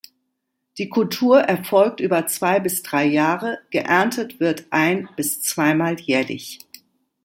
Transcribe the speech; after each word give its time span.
Die 0.79 0.89
Kultur 0.89 1.41
erfolgt 1.41 1.99
über 1.99 2.25
zwei 2.25 2.59
bis 2.59 2.81
drei 2.81 3.05
Jahre, 3.05 3.59
geerntet 3.69 4.39
wird 4.39 4.65
ein 4.71 5.07
bis 5.15 5.43
zweimal 5.43 5.99
jährlich. 5.99 6.57